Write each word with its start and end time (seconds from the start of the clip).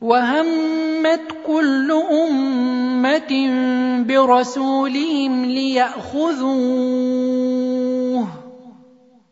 وهمت 0.00 1.20
كل 1.46 1.92
امه 2.10 3.48
برسولهم 4.06 5.44
لياخذوه 5.44 7.00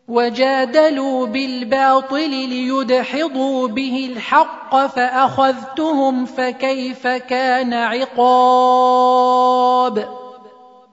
وجادلوا 0.09 1.27
بالباطل 1.27 2.31
ليدحضوا 2.31 3.69
به 3.69 4.11
الحق 4.13 4.87
فاخذتهم 4.87 6.25
فكيف 6.25 7.07
كان 7.07 7.73
عقاب 7.73 9.39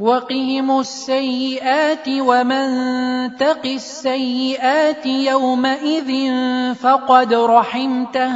وقهم 0.00 0.80
السيئات 0.80 2.08
ومن 2.08 2.66
تق 3.36 3.64
السيئات 3.66 5.06
يومئذ 5.06 6.10
فقد 6.74 7.34
رحمته 7.34 8.32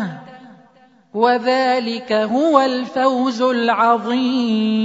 وذلك 1.15 2.13
هو 2.13 2.61
الفوز 2.61 3.43
العظيم 3.43 4.85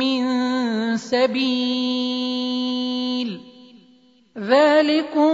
من 0.00 0.96
سبيل 0.96 2.40
ذلكم 4.38 5.32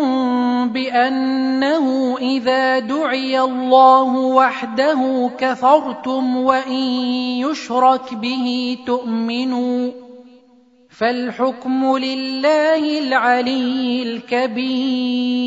بأنه 0.69 2.19
إذا 2.19 2.79
دعي 2.79 3.41
الله 3.41 4.17
وحده 4.17 5.31
كفرتم 5.39 6.37
وإن 6.37 6.83
يشرك 7.47 8.15
به 8.15 8.79
تؤمنوا 8.87 9.91
فالحكم 10.91 11.97
لله 11.97 12.99
العلي 12.99 14.03
الكبير 14.03 15.47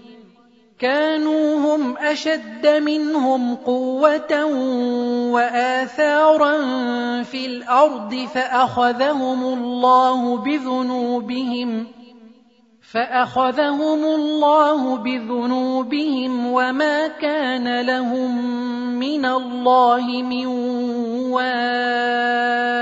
كانوا 0.81 1.57
هم 1.57 1.97
أشد 1.97 2.67
منهم 2.67 3.55
قوة 3.55 4.45
وآثارا 5.33 6.53
في 7.23 7.45
الأرض 7.45 8.15
فأخذهم 8.33 9.43
الله 9.43 10.37
بذنوبهم 10.37 11.87
فأخذهم 12.91 14.03
الله 14.03 14.97
بذنوبهم 14.97 16.47
وما 16.47 17.07
كان 17.07 17.81
لهم 17.81 18.45
من 18.99 19.25
الله 19.25 20.21
من 20.21 20.45
واق 21.31 22.81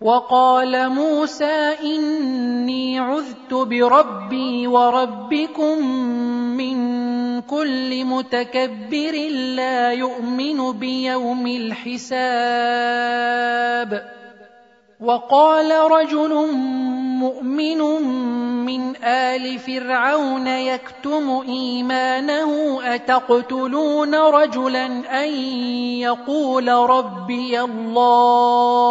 وقال 0.00 0.88
موسى 0.88 1.76
إني 1.82 2.98
عذت 2.98 3.52
بربي 3.52 4.66
وربكم 4.66 5.78
من 6.56 7.40
كل 7.40 8.04
متكبر 8.04 9.28
لا 9.56 9.92
يؤمن 9.92 10.72
بيوم 10.72 11.46
الحساب. 11.46 12.20
وقال 15.00 15.90
رجل 15.90 16.52
مؤمن 17.20 17.78
من 18.64 18.96
آل 19.04 19.58
فرعون 19.58 20.46
يكتم 20.46 21.42
إيمانه 21.48 22.80
أتقتلون 22.94 24.14
رجلا 24.14 24.86
أن 25.24 25.28
يقول 26.00 26.68
ربي 26.68 27.60
الله؟ 27.60 28.90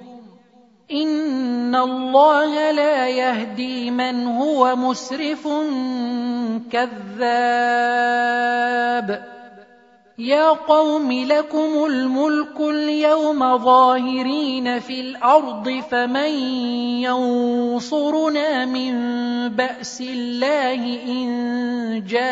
ان 0.91 1.75
الله 1.75 2.71
لا 2.71 3.09
يهدي 3.09 3.91
من 3.91 4.27
هو 4.27 4.75
مسرف 4.75 5.47
كذاب 6.71 8.11
يا 10.17 10.49
قوم 10.49 11.11
لكم 11.11 11.85
الملك 11.85 12.59
اليوم 12.59 13.57
ظاهرين 13.57 14.79
في 14.79 15.01
الأرض 15.01 15.81
فمن 15.91 16.29
ينصرنا 17.01 18.65
من 18.65 18.93
باس 19.49 20.01
الله 20.01 20.99
ان 21.07 22.03
جاءنا 22.07 22.31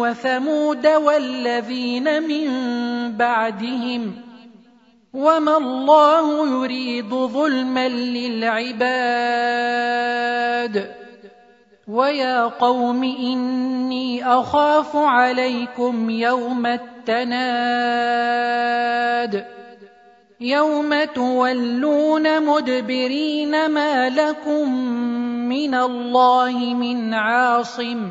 وثمود 0.00 0.86
والذين 0.86 2.22
من 2.22 2.46
بعدهم 3.16 4.14
وما 5.14 5.56
الله 5.56 6.48
يريد 6.48 7.10
ظلما 7.10 7.88
للعباد 7.88 8.80
ويا 11.88 12.42
قوم 12.44 13.04
إني 13.04 14.26
أخاف 14.26 14.96
عليكم 14.96 16.10
يوم 16.10 16.66
التناد 16.66 18.20
يوم 20.40 21.04
تولون 21.04 22.46
مدبرين 22.46 23.70
ما 23.70 24.08
لكم 24.08 24.74
من 25.48 25.74
الله 25.74 26.74
من 26.74 27.14
عاصم 27.14 28.10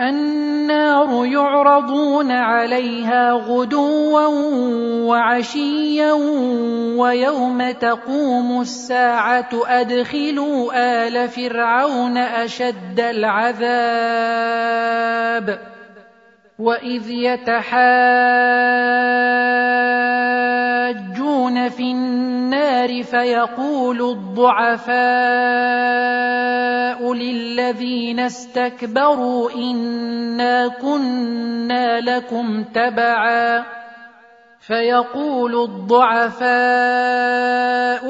النار 0.00 1.26
يعرضون 1.26 2.30
عليها 2.30 3.32
غدوا 3.32 4.26
وعشيا 5.08 6.12
ويوم 6.96 7.70
تقوم 7.70 8.60
الساعة 8.60 9.48
أدخلوا 9.66 10.72
آل 11.06 11.28
فرعون 11.28 12.16
أشد 12.16 13.00
العذاب 13.00 13.66
وإذ 16.58 17.10
يتحاجون 17.10 17.68
في 21.68 21.82
النار 21.82 22.35
فيقول 23.04 24.00
الضعفاء 24.10 24.96
للذين 27.12 28.20
استكبروا 28.20 29.50
إنا 29.50 30.68
كنا 30.68 32.00
لكم 32.00 32.64
تبعا 32.64 33.64
فيقول 34.66 35.54
الضعفاء 35.64 36.46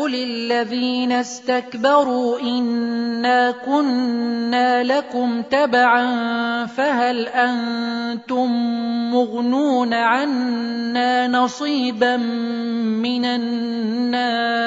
للذين 0.07 1.13
استكبروا 1.13 2.41
إنا 2.41 3.51
كنا 3.51 4.83
لكم 4.85 5.43
تبعا 5.43 6.07
فهل 6.67 7.29
أنتم 7.29 8.51
مغنون 9.13 9.95
عنا 9.95 11.29
نصيبا 11.29 12.17
من 12.17 13.25
النار 13.25 14.67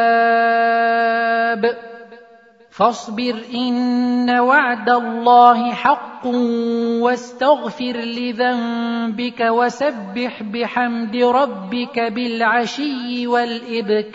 فاصبر 2.75 3.45
إن 3.55 4.31
وعد 4.31 4.89
الله 4.91 5.73
حق 5.73 6.27
واستغفر 7.01 7.97
لذنبك 7.97 9.41
وسبح 9.41 10.43
بحمد 10.43 11.17
ربك 11.17 12.01
بالعشي 12.01 13.27
والإبكار. 13.27 14.15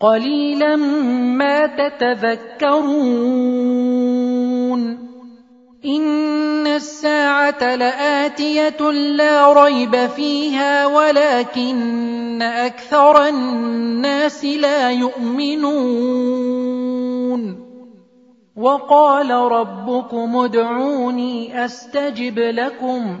قليلا 0.00 0.76
ما 1.36 1.66
تتذكرون. 1.66 3.08
إن 5.84 6.66
الساعة 6.66 7.74
لآتية 7.76 8.90
لا 8.90 9.52
ريب 9.52 10.06
فيها 10.06 10.86
ولكن 10.86 12.42
أكثر 12.42 13.26
الناس 13.28 14.44
لا 14.44 14.90
يؤمنون. 14.90 16.48
وقال 18.56 19.30
ربكم 19.30 20.36
ادعوني 20.36 21.64
أستجب 21.64 22.38
لكم. 22.38 23.20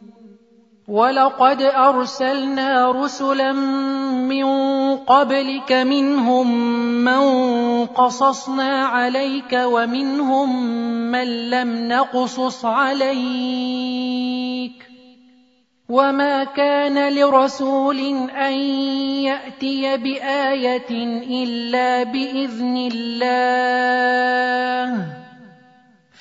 ولقد 0.91 1.61
أرسلنا 1.61 2.91
رسلا 2.91 3.51
من 4.27 4.45
قبلك 4.97 5.71
منهم 5.71 6.47
من 7.03 7.23
قصصنا 7.85 8.85
عليك 8.85 9.53
ومنهم 9.53 10.65
من 11.11 11.49
لم 11.49 11.87
نقصص 11.87 12.65
عليك 12.65 13.91
وما 15.89 16.43
كان 16.43 17.13
لرسول 17.13 17.99
ان 18.29 18.53
ياتي 19.23 19.97
بايه 19.97 20.91
الا 21.43 22.03
باذن 22.03 22.89
الله 22.93 23.61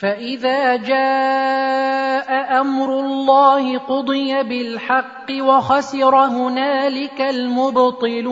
فإذا 0.01 0.77
جاء 0.77 2.61
أمر 2.61 3.01
الله 3.01 3.79
قضي 3.79 4.43
بالحق 4.43 5.29
وخسر 5.41 6.15
هنالك 6.17 7.21
المبطلون. 7.21 8.31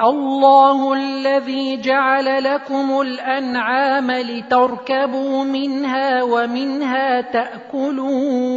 الله 0.00 0.92
الذي 0.94 1.76
جعل 1.80 2.44
لكم 2.44 3.00
الأنعام 3.00 4.10
لتركبوا 4.10 5.44
منها 5.44 6.22
ومنها 6.22 7.20
تأكلون. 7.20 8.56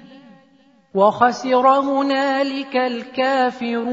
وخسر 0.95 1.67
هنالك 1.67 2.75
الكافرون. 2.75 3.91